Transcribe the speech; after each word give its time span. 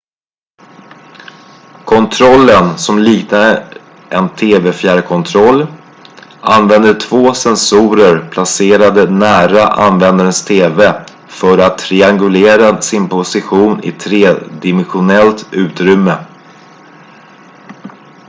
kontrollen 1.85 2.77
som 2.77 2.99
liknar 2.99 3.63
en 4.09 4.29
tv-fjärrkontroll 4.29 5.67
använder 6.41 6.93
två 6.93 7.33
sensorer 7.33 8.29
placerade 8.29 9.09
nära 9.09 9.67
användarens 9.67 10.45
tv 10.45 11.05
för 11.27 11.57
att 11.57 11.77
triangulera 11.77 12.81
sin 12.81 13.09
position 13.09 13.83
i 13.83 13.91
tredimensionellt 13.91 15.47
utrymme 15.53 16.25